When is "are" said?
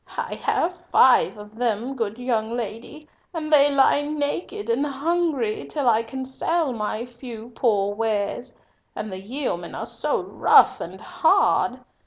9.75-9.85